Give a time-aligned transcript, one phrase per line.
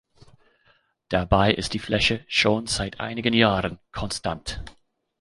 [1.09, 4.63] Dabei ist die Fläche schon seit einigen Jahren konstant.